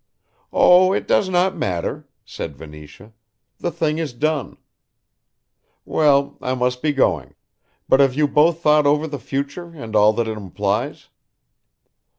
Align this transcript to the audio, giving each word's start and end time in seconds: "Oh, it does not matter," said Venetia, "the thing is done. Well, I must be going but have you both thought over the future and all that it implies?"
"Oh, 0.51 0.93
it 0.93 1.07
does 1.07 1.29
not 1.29 1.55
matter," 1.55 2.07
said 2.25 2.57
Venetia, 2.57 3.13
"the 3.59 3.69
thing 3.69 3.99
is 3.99 4.13
done. 4.13 4.57
Well, 5.85 6.39
I 6.41 6.55
must 6.55 6.81
be 6.81 6.91
going 6.91 7.35
but 7.87 7.99
have 7.99 8.15
you 8.15 8.27
both 8.27 8.61
thought 8.61 8.87
over 8.87 9.05
the 9.05 9.19
future 9.19 9.71
and 9.75 9.95
all 9.95 10.11
that 10.13 10.27
it 10.27 10.35
implies?" 10.35 11.09